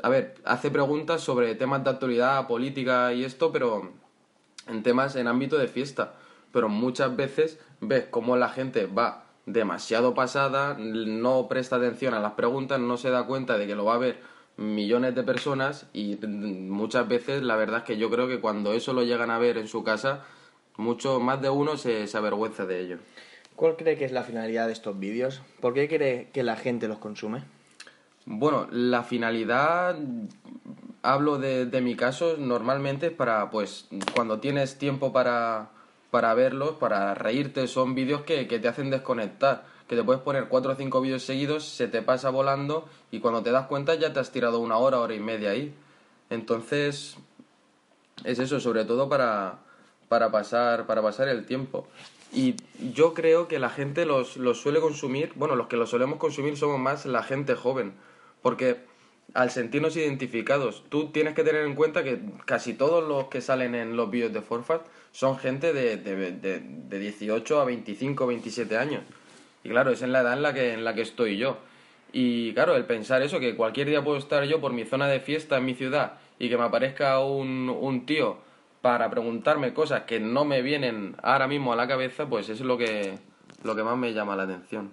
a 0.02 0.08
ver, 0.08 0.36
hace 0.44 0.70
preguntas 0.70 1.20
sobre 1.20 1.54
temas 1.56 1.82
de 1.82 1.90
actualidad, 1.90 2.46
política 2.46 3.12
y 3.12 3.24
esto, 3.24 3.50
pero 3.52 3.90
en 4.68 4.82
temas 4.82 5.16
en 5.16 5.26
ámbito 5.26 5.58
de 5.58 5.68
fiesta. 5.68 6.14
Pero 6.52 6.68
muchas 6.68 7.16
veces 7.16 7.58
ves 7.80 8.06
cómo 8.10 8.36
la 8.36 8.48
gente 8.48 8.86
va 8.86 9.24
demasiado 9.46 10.14
pasada, 10.14 10.76
no 10.78 11.48
presta 11.48 11.76
atención 11.76 12.14
a 12.14 12.20
las 12.20 12.32
preguntas, 12.32 12.80
no 12.80 12.96
se 12.96 13.10
da 13.10 13.26
cuenta 13.26 13.58
de 13.58 13.66
que 13.66 13.74
lo 13.74 13.84
va 13.84 13.94
a 13.94 13.98
ver 13.98 14.20
millones 14.56 15.14
de 15.14 15.22
personas 15.24 15.86
y 15.92 16.16
muchas 16.16 17.08
veces 17.08 17.42
la 17.42 17.56
verdad 17.56 17.78
es 17.78 17.84
que 17.84 17.96
yo 17.98 18.08
creo 18.08 18.28
que 18.28 18.40
cuando 18.40 18.72
eso 18.72 18.92
lo 18.92 19.02
llegan 19.02 19.30
a 19.30 19.38
ver 19.38 19.58
en 19.58 19.66
su 19.66 19.82
casa 19.82 20.24
mucho 20.76 21.20
más 21.20 21.40
de 21.40 21.50
uno 21.50 21.76
se, 21.76 22.06
se 22.06 22.16
avergüenza 22.16 22.66
de 22.66 22.80
ello. 22.80 22.98
¿Cuál 23.56 23.76
cree 23.76 23.96
que 23.96 24.04
es 24.04 24.12
la 24.12 24.24
finalidad 24.24 24.66
de 24.66 24.72
estos 24.72 24.98
vídeos? 24.98 25.40
¿Por 25.60 25.74
qué 25.74 25.88
cree 25.88 26.30
que 26.32 26.42
la 26.42 26.56
gente 26.56 26.88
los 26.88 26.98
consume? 26.98 27.42
Bueno, 28.26 28.66
la 28.70 29.04
finalidad, 29.04 29.96
hablo 31.02 31.38
de, 31.38 31.66
de 31.66 31.80
mi 31.80 31.94
caso, 31.94 32.36
normalmente 32.38 33.06
es 33.06 33.12
para, 33.12 33.50
pues, 33.50 33.86
cuando 34.14 34.40
tienes 34.40 34.78
tiempo 34.78 35.12
para, 35.12 35.68
para 36.10 36.32
verlos, 36.34 36.72
para 36.72 37.14
reírte, 37.14 37.68
son 37.68 37.94
vídeos 37.94 38.22
que, 38.22 38.48
que 38.48 38.58
te 38.58 38.66
hacen 38.66 38.90
desconectar, 38.90 39.66
que 39.86 39.94
te 39.94 40.02
puedes 40.02 40.22
poner 40.22 40.48
cuatro 40.48 40.72
o 40.72 40.74
cinco 40.74 41.02
vídeos 41.02 41.22
seguidos, 41.22 41.64
se 41.68 41.86
te 41.86 42.00
pasa 42.00 42.30
volando 42.30 42.88
y 43.10 43.20
cuando 43.20 43.42
te 43.42 43.50
das 43.50 43.66
cuenta 43.66 43.94
ya 43.94 44.12
te 44.12 44.20
has 44.20 44.32
tirado 44.32 44.58
una 44.58 44.78
hora, 44.78 44.98
hora 45.00 45.14
y 45.14 45.20
media 45.20 45.50
ahí. 45.50 45.74
Entonces, 46.30 47.18
es 48.24 48.38
eso, 48.38 48.58
sobre 48.58 48.86
todo 48.86 49.08
para, 49.08 49.58
para, 50.08 50.30
pasar, 50.30 50.86
para 50.86 51.02
pasar 51.02 51.28
el 51.28 51.46
tiempo. 51.46 51.86
Y 52.32 52.56
yo 52.92 53.14
creo 53.14 53.46
que 53.46 53.58
la 53.58 53.70
gente 53.70 54.06
los, 54.06 54.36
los 54.36 54.60
suele 54.60 54.80
consumir, 54.80 55.32
bueno, 55.36 55.54
los 55.54 55.68
que 55.68 55.76
los 55.76 55.90
solemos 55.90 56.18
consumir 56.18 56.56
somos 56.56 56.80
más 56.80 57.06
la 57.06 57.22
gente 57.22 57.54
joven, 57.54 57.92
porque 58.42 58.78
al 59.34 59.50
sentirnos 59.50 59.96
identificados, 59.96 60.84
tú 60.88 61.10
tienes 61.10 61.34
que 61.34 61.44
tener 61.44 61.64
en 61.64 61.74
cuenta 61.74 62.04
que 62.04 62.20
casi 62.44 62.74
todos 62.74 63.06
los 63.06 63.28
que 63.28 63.40
salen 63.40 63.74
en 63.74 63.96
los 63.96 64.10
vídeos 64.10 64.32
de 64.32 64.42
Forfast 64.42 64.84
son 65.12 65.38
gente 65.38 65.72
de, 65.72 65.96
de, 65.96 66.32
de, 66.32 66.60
de 66.60 66.98
18 66.98 67.60
a 67.60 67.64
25, 67.64 68.26
27 68.26 68.76
años. 68.76 69.02
Y 69.62 69.70
claro, 69.70 69.90
es 69.92 70.02
en 70.02 70.12
la 70.12 70.20
edad 70.20 70.34
en 70.34 70.42
la 70.42 70.52
que, 70.52 70.72
en 70.72 70.84
la 70.84 70.94
que 70.94 71.02
estoy 71.02 71.36
yo. 71.38 71.56
Y 72.12 72.52
claro, 72.52 72.76
el 72.76 72.84
pensar 72.84 73.22
eso, 73.22 73.40
que 73.40 73.56
cualquier 73.56 73.88
día 73.88 74.04
puedo 74.04 74.18
estar 74.18 74.44
yo 74.44 74.60
por 74.60 74.72
mi 74.72 74.84
zona 74.84 75.08
de 75.08 75.20
fiesta 75.20 75.56
en 75.56 75.64
mi 75.64 75.74
ciudad 75.74 76.14
y 76.38 76.48
que 76.48 76.56
me 76.56 76.64
aparezca 76.64 77.18
un, 77.20 77.68
un 77.68 78.06
tío 78.06 78.38
para 78.84 79.08
preguntarme 79.08 79.72
cosas 79.72 80.02
que 80.02 80.20
no 80.20 80.44
me 80.44 80.60
vienen 80.60 81.16
ahora 81.22 81.48
mismo 81.48 81.72
a 81.72 81.76
la 81.76 81.88
cabeza, 81.88 82.28
pues 82.28 82.50
es 82.50 82.60
lo 82.60 82.76
que, 82.76 83.18
lo 83.62 83.74
que 83.74 83.82
más 83.82 83.96
me 83.96 84.12
llama 84.12 84.36
la 84.36 84.42
atención. 84.42 84.92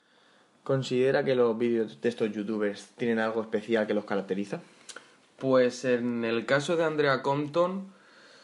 ¿Considera 0.64 1.26
que 1.26 1.36
los 1.36 1.58
vídeos 1.58 2.00
de 2.00 2.08
estos 2.08 2.32
youtubers 2.32 2.88
tienen 2.96 3.20
algo 3.20 3.42
especial 3.42 3.88
que 3.88 3.94
los 3.94 4.06
caracteriza? 4.06 4.62
Pues 5.38 5.84
en 5.84 6.24
el 6.24 6.46
caso 6.46 6.78
de 6.78 6.86
Andrea 6.86 7.22
Compton, 7.22 7.92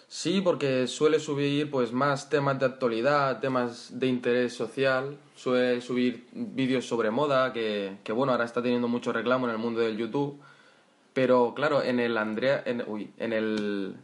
sí, 0.09 0.41
porque 0.41 0.85
suele 0.85 1.17
subir 1.17 1.71
pues 1.71 1.93
más 1.93 2.29
temas 2.29 2.59
de 2.59 2.65
actualidad, 2.65 3.39
temas 3.39 3.97
de 3.97 4.07
interés 4.07 4.51
social, 4.51 5.17
suele 5.33 5.79
subir 5.79 6.27
vídeos 6.33 6.85
sobre 6.85 7.09
moda, 7.09 7.53
que, 7.53 7.99
que 8.03 8.11
bueno, 8.11 8.33
ahora 8.33 8.43
está 8.43 8.61
teniendo 8.61 8.89
mucho 8.89 9.13
reclamo 9.13 9.45
en 9.45 9.53
el 9.53 9.59
mundo 9.59 9.79
del 9.79 9.95
YouTube. 9.95 10.41
Pero 11.13 11.53
claro, 11.55 11.81
en 11.81 12.01
el 12.01 12.17
Andrea, 12.17 12.61
en, 12.65 12.83
uy, 12.85 13.11
en 13.17 13.31
el, 13.31 13.95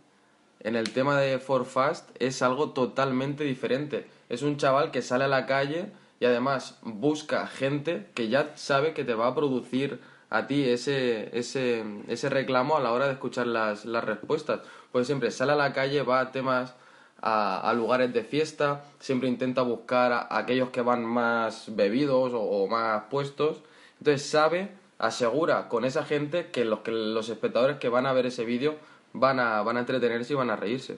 en 0.63 0.75
el 0.75 0.91
tema 0.93 1.19
de 1.19 1.39
For 1.39 1.65
Fast 1.65 2.09
es 2.19 2.41
algo 2.41 2.71
totalmente 2.71 3.43
diferente. 3.43 4.07
Es 4.29 4.41
un 4.41 4.57
chaval 4.57 4.91
que 4.91 5.01
sale 5.01 5.25
a 5.25 5.27
la 5.27 5.45
calle 5.45 5.91
y 6.19 6.25
además 6.25 6.79
busca 6.81 7.47
gente 7.47 8.07
que 8.13 8.29
ya 8.29 8.53
sabe 8.55 8.93
que 8.93 9.03
te 9.03 9.13
va 9.13 9.27
a 9.27 9.35
producir 9.35 9.99
a 10.29 10.47
ti 10.47 10.67
ese, 10.67 11.37
ese, 11.37 11.83
ese 12.07 12.29
reclamo 12.29 12.77
a 12.77 12.79
la 12.79 12.91
hora 12.91 13.07
de 13.07 13.13
escuchar 13.13 13.45
las, 13.45 13.85
las 13.85 14.03
respuestas. 14.03 14.61
Pues 14.91 15.05
siempre 15.05 15.31
sale 15.31 15.51
a 15.51 15.55
la 15.55 15.73
calle, 15.73 16.01
va 16.01 16.21
a 16.21 16.31
temas, 16.31 16.75
a, 17.21 17.71
lugares 17.75 18.13
de 18.13 18.23
fiesta, 18.23 18.83
siempre 18.99 19.29
intenta 19.29 19.61
buscar 19.61 20.11
a, 20.11 20.27
aquellos 20.37 20.69
que 20.69 20.81
van 20.81 21.05
más 21.05 21.75
bebidos 21.75 22.33
o, 22.33 22.41
o, 22.41 22.67
más 22.67 23.03
puestos. 23.09 23.61
Entonces 23.99 24.27
sabe, 24.27 24.71
asegura 24.97 25.67
con 25.69 25.85
esa 25.85 26.03
gente 26.03 26.47
que 26.51 26.65
los, 26.65 26.79
que 26.79 26.91
los 26.91 27.29
espectadores 27.29 27.77
que 27.77 27.89
van 27.89 28.05
a 28.05 28.13
ver 28.13 28.25
ese 28.25 28.45
vídeo 28.45 28.75
van 29.13 29.39
a, 29.39 29.61
van 29.61 29.77
a 29.77 29.81
entretenerse 29.81 30.33
y 30.33 30.35
van 30.35 30.49
a 30.49 30.55
reírse. 30.55 30.97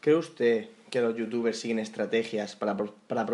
¿Cree 0.00 0.16
usted 0.16 0.68
que 0.90 1.00
los 1.00 1.16
youtubers 1.16 1.58
siguen 1.58 1.78
estrategias 1.78 2.56
para, 2.56 2.76
para 2.76 3.26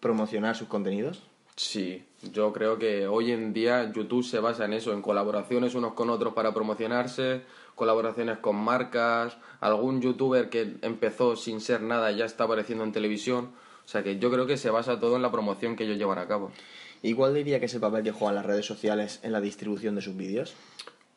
promocionar 0.00 0.56
sus 0.56 0.68
contenidos? 0.68 1.22
Sí, 1.56 2.04
yo 2.32 2.52
creo 2.52 2.78
que 2.78 3.08
hoy 3.08 3.32
en 3.32 3.52
día 3.52 3.90
YouTube 3.92 4.24
se 4.24 4.38
basa 4.38 4.66
en 4.66 4.74
eso, 4.74 4.92
en 4.92 5.02
colaboraciones 5.02 5.74
unos 5.74 5.94
con 5.94 6.08
otros 6.08 6.32
para 6.32 6.54
promocionarse, 6.54 7.42
colaboraciones 7.74 8.38
con 8.38 8.54
marcas, 8.54 9.38
algún 9.58 10.00
youtuber 10.00 10.50
que 10.50 10.76
empezó 10.82 11.34
sin 11.34 11.60
ser 11.60 11.82
nada 11.82 12.12
ya 12.12 12.26
está 12.26 12.44
apareciendo 12.44 12.84
en 12.84 12.92
televisión. 12.92 13.50
O 13.84 13.88
sea 13.88 14.04
que 14.04 14.18
yo 14.18 14.30
creo 14.30 14.46
que 14.46 14.56
se 14.56 14.70
basa 14.70 15.00
todo 15.00 15.16
en 15.16 15.22
la 15.22 15.32
promoción 15.32 15.74
que 15.74 15.84
ellos 15.84 15.98
llevan 15.98 16.18
a 16.18 16.28
cabo. 16.28 16.52
¿Y 17.02 17.14
cuál 17.14 17.34
diría 17.34 17.58
que 17.58 17.66
es 17.66 17.74
el 17.74 17.80
papel 17.80 18.04
que 18.04 18.12
juegan 18.12 18.34
las 18.34 18.46
redes 18.46 18.66
sociales 18.66 19.18
en 19.22 19.32
la 19.32 19.40
distribución 19.40 19.94
de 19.94 20.02
sus 20.02 20.16
vídeos? 20.16 20.54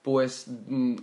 Pues 0.01 0.47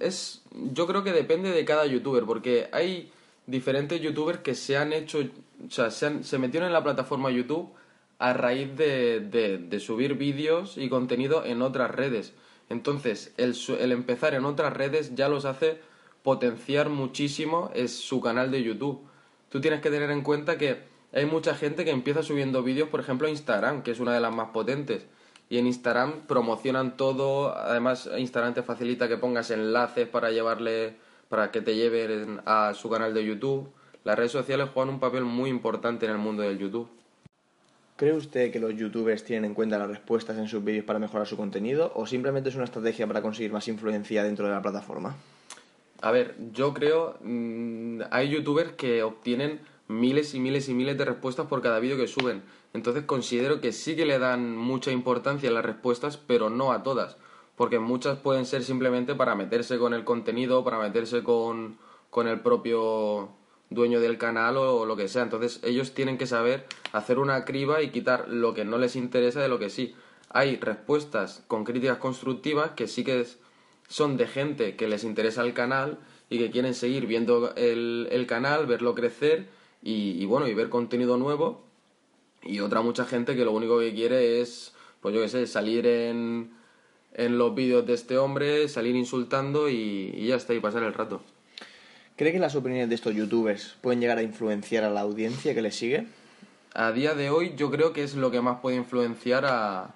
es. 0.01 0.43
Yo 0.73 0.87
creo 0.87 1.05
que 1.05 1.13
depende 1.13 1.51
de 1.51 1.65
cada 1.65 1.87
youtuber, 1.87 2.25
porque 2.25 2.69
hay 2.73 3.11
diferentes 3.47 4.01
youtubers 4.01 4.41
que 4.41 4.55
se 4.55 4.77
han 4.77 4.93
hecho, 4.93 5.21
o 5.21 5.71
sea, 5.71 5.91
se, 5.91 6.07
han, 6.07 6.25
se 6.25 6.39
metieron 6.39 6.67
en 6.67 6.73
la 6.73 6.85
plataforma 6.85 7.31
YouTube 7.31 7.71
a 8.19 8.33
raíz 8.33 8.77
de, 8.77 9.21
de, 9.21 9.59
de 9.59 9.81
subir 9.81 10.15
vídeos 10.15 10.77
y 10.77 10.89
contenido 10.89 11.45
en 11.45 11.63
otras 11.63 11.91
redes. 11.91 12.35
Entonces, 12.69 13.33
el, 13.37 13.57
el, 13.79 13.93
empezar 13.93 14.35
en 14.35 14.45
otras 14.45 14.73
redes 14.73 15.15
ya 15.15 15.29
los 15.29 15.45
hace 15.45 15.81
potenciar 16.23 16.89
muchísimo 16.91 17.71
es 17.75 17.97
su 17.97 18.21
canal 18.21 18.51
de 18.51 18.63
YouTube. 18.63 19.01
Tú 19.49 19.61
tienes 19.61 19.81
que 19.81 19.91
tener 19.91 20.11
en 20.11 20.23
cuenta 20.23 20.59
que 20.59 20.83
hay 21.13 21.25
mucha 21.25 21.55
gente 21.55 21.85
que 21.85 21.91
empieza 21.91 22.23
subiendo 22.23 22.63
vídeos, 22.63 22.89
por 22.91 23.01
ejemplo, 23.01 23.27
a 23.27 23.31
Instagram, 23.31 23.83
que 23.83 23.93
es 23.93 24.01
una 24.01 24.13
de 24.13 24.21
las 24.21 24.35
más 24.35 24.51
potentes. 24.51 25.07
Y 25.51 25.59
en 25.59 25.67
Instagram 25.67 26.27
promocionan 26.27 26.97
todo, 26.97 27.57
además 27.57 28.09
Instagram 28.17 28.55
te 28.55 28.63
facilita 28.63 29.09
que 29.09 29.17
pongas 29.17 29.51
enlaces 29.51 30.07
para 30.07 30.31
llevarle 30.31 30.97
para 31.29 31.51
que 31.51 31.61
te 31.61 31.75
lleven 31.75 32.41
a 32.47 32.75
su 32.75 32.89
canal 32.91 33.15
de 33.15 33.25
YouTube. 33.25 33.69
Las 34.05 34.17
redes 34.17 34.33
sociales 34.33 34.69
juegan 34.73 34.95
un 34.95 35.01
papel 35.01 35.25
muy 35.25 35.51
importante 35.51 36.07
en 36.07 36.13
el 36.13 36.19
mundo 36.19 36.43
del 36.43 36.59
YouTube. 36.59 36.89
¿Cree 37.97 38.13
usted 38.13 38.53
que 38.53 38.61
los 38.61 38.75
youtubers 38.77 39.25
tienen 39.25 39.47
en 39.47 39.55
cuenta 39.55 39.77
las 39.77 39.89
respuestas 39.89 40.39
en 40.39 40.47
sus 40.47 40.63
vídeos 40.63 40.85
para 40.85 40.99
mejorar 40.99 41.27
su 41.27 41.37
contenido 41.37 41.93
o 41.95 42.07
simplemente 42.07 42.49
es 42.49 42.55
una 42.55 42.65
estrategia 42.65 43.07
para 43.07 43.23
conseguir 43.23 43.53
más 43.53 43.67
influencia 43.67 44.23
dentro 44.23 44.47
de 44.47 44.53
la 44.53 44.63
plataforma? 44.63 45.17
A 46.01 46.13
ver, 46.13 46.37
yo 46.53 46.73
creo, 46.73 47.17
mmm, 47.21 48.03
hay 48.11 48.29
youtubers 48.29 48.73
que 48.73 49.03
obtienen 49.03 49.61
miles 49.89 50.35
y 50.35 50.41
miles 50.41 50.69
y 50.69 50.75
miles 50.75 50.97
de 50.97 51.05
respuestas 51.05 51.47
por 51.47 51.63
cada 51.63 51.81
vídeo 51.81 51.97
que 51.97 52.07
suben. 52.07 52.43
Entonces 52.73 53.05
considero 53.05 53.61
que 53.61 53.73
sí 53.73 53.97
que 53.97 54.07
le 54.07 54.19
dan 54.19 54.57
mucha 54.57 54.93
importancia 54.93 55.51
a 55.51 55.53
las 55.53 55.65
respuestas, 55.65 56.17
pero 56.17 56.51
no 56.51 56.73
a 56.73 56.83
todas 56.83 57.17
porque 57.59 57.81
muchas 57.81 58.19
pueden 58.21 58.47
ser 58.47 58.63
simplemente 58.63 59.17
para 59.17 59.35
meterse 59.35 59.79
con 59.79 59.93
el 59.93 60.05
contenido, 60.05 60.63
para 60.63 60.79
meterse 60.79 61.25
con, 61.25 61.77
con 62.09 62.29
el 62.29 62.41
propio 62.41 63.31
dueño 63.69 64.01
del 64.01 64.17
canal 64.17 64.57
o, 64.57 64.87
lo 64.87 64.97
que 64.97 65.09
sea. 65.09 65.25
Entonces 65.25 65.61
ellos 65.65 65.93
tienen 65.93 66.19
que 66.19 66.29
saber 66.29 66.67
hacer 66.93 67.19
una 67.19 67.45
criba 67.45 67.83
y 67.83 67.91
quitar 67.91 68.29
lo 68.29 68.55
que 68.55 68.65
no 68.65 68.79
les 68.79 68.95
interesa 68.95 69.43
de 69.43 69.49
lo 69.49 69.59
que 69.59 69.71
sí. 69.71 69.97
Hay 70.31 70.57
respuestas 70.57 71.43
con 71.49 71.65
críticas 71.65 71.99
constructivas 71.99 72.71
que 72.71 72.87
sí 72.87 73.03
que 73.03 73.27
son 73.89 74.17
de 74.17 74.29
gente 74.29 74.77
que 74.77 74.87
les 74.87 75.03
interesa 75.03 75.43
el 75.43 75.53
canal 75.53 75.99
y 76.31 76.39
que 76.39 76.53
quieren 76.53 76.75
seguir 76.75 77.07
viendo 77.07 77.57
el, 77.57 78.07
el 78.13 78.29
canal, 78.29 78.67
verlo 78.67 78.95
crecer 78.95 79.49
y, 79.83 80.23
y, 80.23 80.27
bueno, 80.27 80.47
y 80.49 80.55
ver 80.55 80.69
contenido 80.69 81.17
nuevo. 81.17 81.63
Y 82.43 82.61
otra 82.61 82.83
mucha 82.83 83.05
gente 83.05 83.37
que 83.37 83.45
lo 83.45 83.53
único 83.53 83.79
que 83.79 83.95
quiere 83.95 84.41
es, 84.41 84.75
pues 85.01 85.15
yo 85.15 85.21
qué 85.21 85.29
sé, 85.29 85.47
salir 85.47 85.87
en 85.87 86.57
en 87.15 87.37
los 87.37 87.55
vídeos 87.55 87.85
de 87.85 87.95
este 87.95 88.17
hombre, 88.17 88.69
salir 88.69 88.95
insultando 88.95 89.69
y, 89.69 90.13
y 90.15 90.29
ya 90.29 90.37
está, 90.37 90.55
y 90.55 90.61
pasar 90.61 90.85
el 90.85 90.95
rato. 90.95 91.21
¿Cree 92.17 92.33
que 92.33 92.39
las 92.39 92.55
opiniones 92.55 92.89
de 92.89 92.95
estos 92.95 93.15
youtubers 93.15 93.77
pueden 93.81 94.01
llegar 94.01 94.19
a 94.19 94.23
influenciar 94.23 94.85
a 94.85 94.91
la 94.91 95.01
audiencia 95.01 95.55
que 95.55 95.63
les 95.63 95.75
sigue? 95.75 96.07
A 96.75 96.93
día 96.93 97.15
de 97.15 97.31
hoy 97.31 97.55
yo 97.57 97.71
creo 97.71 97.93
que 97.93 98.05
es 98.05 98.15
lo 98.15 98.31
que 98.31 98.41
más 98.41 98.61
puede 98.61 98.77
influenciar 98.77 99.47
a, 99.47 99.95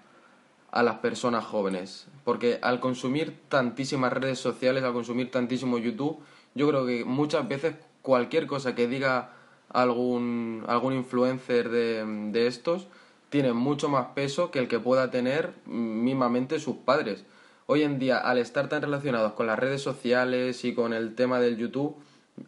a 0.71 0.83
las 0.83 0.97
personas 0.97 1.45
jóvenes. 1.45 2.07
Porque 2.25 2.59
al 2.61 2.81
consumir 2.81 3.37
tantísimas 3.49 4.13
redes 4.13 4.41
sociales, 4.41 4.83
al 4.83 4.93
consumir 4.93 5.31
tantísimo 5.31 5.79
YouTube, 5.79 6.19
yo 6.55 6.69
creo 6.69 6.87
que 6.87 7.05
muchas 7.05 7.47
veces 7.49 7.77
cualquier 8.03 8.49
cosa 8.49 8.75
que 8.75 8.89
diga 8.89 9.33
algún, 9.73 10.65
algún 10.67 10.95
influencer 10.95 11.69
de, 11.69 12.05
de 12.33 12.47
estos 12.47 12.87
tiene 13.31 13.53
mucho 13.55 13.89
más 13.89 14.09
peso 14.15 14.51
que 14.51 14.59
el 14.59 14.69
que 14.69 14.79
pueda 14.79 15.11
tener 15.11 15.55
mismamente 15.65 16.61
sus 16.61 16.77
padres. 16.77 17.25
Hoy 17.67 17.83
en 17.83 17.99
día, 17.99 18.19
al 18.19 18.39
estar 18.39 18.69
tan 18.69 18.83
relacionados 18.83 19.33
con 19.33 19.47
las 19.47 19.59
redes 19.59 19.81
sociales 19.81 20.65
y 20.65 20.75
con 20.75 20.93
el 20.93 21.15
tema 21.15 21.41
del 21.41 21.57
YouTube, 21.57 21.97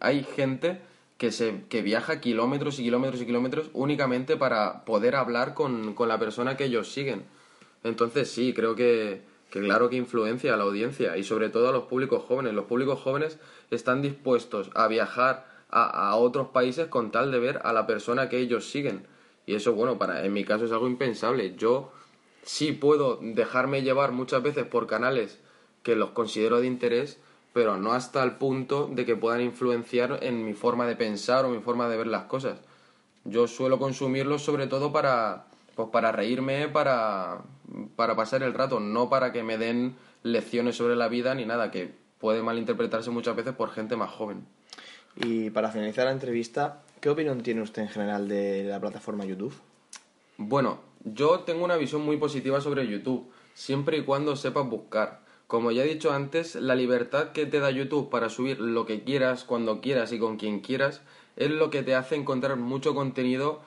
hay 0.01 0.25
gente 0.25 0.81
que, 1.17 1.33
se, 1.33 1.63
que 1.71 1.81
viaja 1.81 2.21
kilómetros 2.21 2.79
y 2.79 2.83
kilómetros 2.83 3.23
y 3.23 3.27
kilómetros 3.27 3.71
únicamente 3.73 4.37
para 4.37 4.85
poder 4.85 5.17
hablar 5.17 5.55
con, 5.55 5.95
con 5.95 6.09
la 6.09 6.19
persona 6.19 6.57
que 6.57 6.65
ellos 6.65 6.93
siguen. 6.93 7.23
Entonces 7.85 8.31
sí, 8.31 8.53
creo 8.53 8.75
que, 8.75 9.23
que 9.51 9.61
claro 9.61 9.89
que 9.89 9.97
influencia 9.97 10.53
a 10.53 10.57
la 10.57 10.65
audiencia 10.65 11.17
y 11.17 11.25
sobre 11.25 11.49
todo 11.49 11.69
a 11.69 11.73
los 11.73 11.85
públicos 11.85 12.23
jóvenes. 12.25 12.53
Los 12.53 12.67
públicos 12.67 13.01
jóvenes 13.01 13.39
están 13.71 14.03
dispuestos 14.03 14.71
a 14.75 14.89
viajar 14.89 15.54
a, 15.75 16.15
otros 16.17 16.49
países 16.49 16.87
con 16.87 17.11
tal 17.11 17.33
de 17.33 17.41
ver 17.41 17.61
a 17.65 17.73
la 17.73 17.87
persona 17.87 18.29
que 18.29 18.39
ellos 18.39 18.71
siguen. 18.71 19.07
Y 19.45 19.57
eso, 19.57 19.75
bueno, 19.75 19.99
para, 19.99 20.25
en 20.25 20.33
mi 20.33 20.45
caso 20.45 20.65
es 20.65 20.73
algo 20.73 20.87
impensable. 20.87 21.57
Yo 21.57 21.93
sí 22.45 22.73
puedo 22.73 23.19
dejarme 23.21 23.83
llevar 23.83 24.13
muchas 24.13 24.43
veces 24.43 24.65
por 24.65 24.87
canales 24.87 25.41
que 25.83 25.97
los 25.97 26.11
considero 26.11 26.61
de 26.61 26.69
interés, 26.69 27.19
pero 27.53 27.77
no 27.77 27.93
hasta 27.93 28.23
el 28.23 28.33
punto 28.33 28.89
de 28.91 29.05
que 29.05 29.17
puedan 29.17 29.41
influenciar 29.41 30.21
en 30.23 30.45
mi 30.45 30.55
forma 30.55 30.87
de 30.87 30.97
pensar 30.97 31.45
o 31.45 31.51
mi 31.51 31.61
forma 31.61 31.89
de 31.89 31.97
ver 31.97 32.07
las 32.07 32.25
cosas. 32.25 32.61
Yo 33.25 33.49
suelo 33.49 33.79
consumirlos 33.79 34.43
sobre 34.43 34.67
todo 34.69 34.93
para, 34.93 35.47
pues 35.75 35.89
para 35.91 36.13
reírme, 36.13 36.69
para, 36.69 37.43
para 37.97 38.15
pasar 38.15 38.43
el 38.43 38.55
rato, 38.55 38.81
no 38.81 39.09
para 39.11 39.33
que 39.33 39.43
me 39.43 39.59
den 39.59 39.97
lecciones 40.23 40.77
sobre 40.77 40.95
la 40.95 41.09
vida 41.09 41.35
ni 41.35 41.45
nada, 41.45 41.71
que 41.71 41.93
puede 42.19 42.43
malinterpretarse 42.43 43.11
muchas 43.11 43.37
veces 43.37 43.55
por 43.55 43.71
gente 43.71 43.97
más 43.97 44.11
joven. 44.11 44.47
Y 45.17 45.51
para 45.51 45.71
finalizar 45.71 46.07
la 46.07 46.13
entrevista, 46.13 46.83
¿qué 47.01 47.09
opinión 47.09 47.43
tiene 47.43 47.63
usted 47.63 47.83
en 47.83 47.89
general 47.89 48.29
de 48.29 48.65
la 48.65 48.81
plataforma 48.81 49.25
YouTube? 49.25 49.55
Bueno, 50.37 50.81
yo 51.05 51.41
tengo 51.41 51.65
una 51.65 51.77
visión 51.77 52.03
muy 52.03 52.17
positiva 52.17 52.61
sobre 52.61 52.89
YouTube, 52.89 53.31
siempre 53.55 53.99
y 53.99 54.05
cuando 54.05 54.35
sepas 54.37 54.69
buscar. 54.69 55.21
Como 55.47 55.71
ya 55.71 55.85
he 55.85 55.89
dicho 55.89 56.13
antes, 56.13 56.57
la 56.57 56.75
libertad 56.75 57.33
que 57.33 57.47
te 57.47 57.61
da 57.61 57.71
YouTube 57.71 58.11
para 58.11 58.29
subir 58.29 58.61
lo 58.61 58.87
que 58.87 59.05
quieras, 59.05 59.45
cuando 59.45 59.81
quieras 59.81 60.13
y 60.13 60.19
con 60.19 60.37
quien 60.37 60.61
quieras, 60.61 61.03
es 61.37 61.51
lo 61.51 61.71
que 61.71 61.83
te 61.83 61.95
hace 61.95 62.17
encontrar 62.17 62.57
mucho 62.57 62.95
contenido 62.95 63.61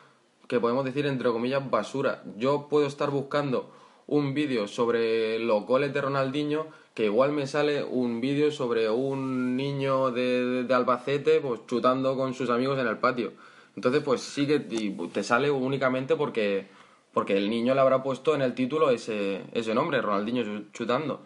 que 0.47 0.59
podemos 0.59 0.83
decir 0.83 1.05
entre 1.05 1.29
comillas 1.29 1.69
basura. 1.69 2.23
Yo 2.37 2.67
puedo 2.69 2.87
estar 2.87 3.11
buscando 3.11 3.71
un 4.07 4.33
vídeo 4.33 4.67
sobre 4.67 5.37
los 5.39 5.65
goles 5.65 5.93
de 5.93 6.01
Ronaldinho 6.01 6.67
que 6.93 7.05
igual 7.05 7.31
me 7.31 7.45
sale 7.45 7.83
un 7.83 8.21
vídeo 8.21 8.49
sobre 8.51 8.89
un 8.89 9.55
niño 9.55 10.11
de, 10.11 10.63
de, 10.63 10.73
Albacete 10.73 11.39
pues 11.41 11.61
chutando 11.67 12.17
con 12.17 12.33
sus 12.33 12.49
amigos 12.49 12.79
en 12.79 12.87
el 12.87 12.97
patio. 12.97 13.33
Entonces 13.75 14.01
pues 14.01 14.21
sí 14.21 14.47
que 14.47 14.59
te 14.59 15.23
sale 15.23 15.51
únicamente 15.51 16.15
porque, 16.15 16.67
porque 17.13 17.37
el 17.37 17.49
niño 17.49 17.75
le 17.75 17.81
habrá 17.81 18.01
puesto 18.01 18.33
en 18.33 18.41
el 18.41 18.55
título 18.55 18.89
ese, 18.89 19.43
ese 19.53 19.75
nombre, 19.75 20.01
Ronaldinho 20.01 20.71
chutando. 20.73 21.21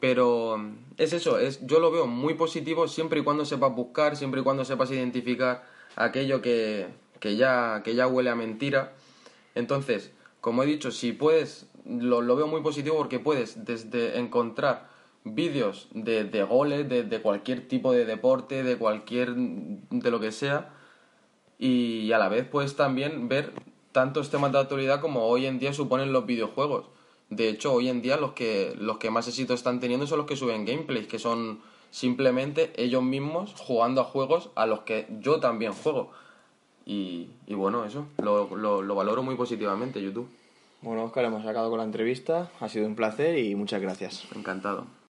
Pero 0.00 0.60
es 0.96 1.12
eso, 1.12 1.38
es, 1.38 1.64
yo 1.66 1.78
lo 1.80 1.90
veo 1.90 2.06
muy 2.06 2.34
positivo 2.34 2.88
siempre 2.88 3.20
y 3.20 3.22
cuando 3.22 3.44
sepas 3.44 3.74
buscar, 3.74 4.16
siempre 4.16 4.40
y 4.40 4.44
cuando 4.44 4.64
sepas 4.64 4.90
identificar 4.90 5.64
aquello 5.96 6.40
que, 6.40 6.88
que, 7.20 7.36
ya, 7.36 7.82
que 7.84 7.94
ya 7.94 8.06
huele 8.06 8.30
a 8.30 8.34
mentira. 8.34 8.94
Entonces, 9.54 10.12
como 10.40 10.62
he 10.62 10.66
dicho, 10.66 10.90
si 10.90 11.12
puedes, 11.12 11.66
lo, 11.88 12.20
lo 12.20 12.36
veo 12.36 12.46
muy 12.46 12.62
positivo 12.62 12.96
porque 12.96 13.18
puedes 13.18 13.64
desde 13.64 14.18
encontrar 14.18 14.88
vídeos 15.24 15.88
de, 15.92 16.24
de 16.24 16.42
goles, 16.42 16.88
de, 16.88 17.02
de, 17.02 17.20
cualquier 17.20 17.66
tipo 17.66 17.92
de 17.92 18.04
deporte, 18.04 18.62
de 18.62 18.76
cualquier, 18.76 19.34
de 19.34 20.10
lo 20.10 20.20
que 20.20 20.32
sea, 20.32 20.70
y 21.58 22.12
a 22.12 22.18
la 22.18 22.28
vez 22.28 22.46
puedes 22.46 22.76
también 22.76 23.28
ver 23.28 23.52
tantos 23.92 24.30
temas 24.30 24.52
de 24.52 24.58
actualidad 24.58 25.00
como 25.00 25.26
hoy 25.26 25.46
en 25.46 25.58
día 25.58 25.72
suponen 25.72 26.12
los 26.12 26.26
videojuegos. 26.26 26.86
De 27.30 27.48
hecho, 27.48 27.72
hoy 27.72 27.88
en 27.88 28.00
día 28.00 28.16
los 28.16 28.32
que, 28.32 28.74
los 28.78 28.98
que 28.98 29.10
más 29.10 29.28
éxito 29.28 29.54
están 29.54 29.80
teniendo 29.80 30.06
son 30.06 30.18
los 30.18 30.26
que 30.26 30.36
suben 30.36 30.64
gameplays, 30.64 31.06
que 31.06 31.18
son 31.18 31.60
simplemente 31.90 32.72
ellos 32.76 33.02
mismos 33.02 33.54
jugando 33.58 34.00
a 34.00 34.04
juegos 34.04 34.50
a 34.54 34.66
los 34.66 34.80
que 34.80 35.06
yo 35.20 35.40
también 35.40 35.72
juego. 35.72 36.10
Y, 36.86 37.28
y 37.46 37.54
bueno, 37.54 37.84
eso, 37.84 38.06
lo, 38.18 38.54
lo 38.56 38.94
valoro 38.94 39.22
muy 39.22 39.34
positivamente, 39.34 40.02
YouTube. 40.02 40.28
Bueno, 40.80 41.04
Oscar, 41.04 41.24
hemos 41.24 41.44
acabado 41.44 41.70
con 41.70 41.78
la 41.78 41.84
entrevista. 41.84 42.50
Ha 42.60 42.68
sido 42.68 42.86
un 42.86 42.94
placer 42.94 43.38
y 43.38 43.54
muchas 43.54 43.80
gracias. 43.80 44.26
Encantado. 44.34 44.86